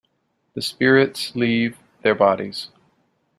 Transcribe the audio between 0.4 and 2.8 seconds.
The spirits leave their bodies.